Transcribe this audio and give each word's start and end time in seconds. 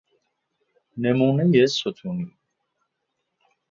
نمونه 1.01 1.45
ستونی 1.73 2.25